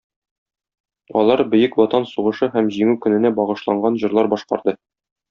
Алар 1.19 1.43
Бөек 1.51 1.77
Ватан 1.81 2.07
сугышы 2.13 2.49
һәм 2.57 2.71
Җиңү 2.79 2.97
көненә 3.05 3.33
багышланган 3.41 4.01
җырлар 4.05 4.31
башкарды. 4.37 4.75